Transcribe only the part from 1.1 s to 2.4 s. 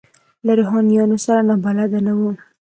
سره نابلده نه وو.